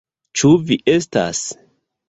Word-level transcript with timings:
Ĉu 0.39 0.49
vi 0.71 0.79
estas? 0.95 1.45